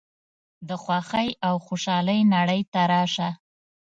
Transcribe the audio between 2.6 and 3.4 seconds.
ته راشه.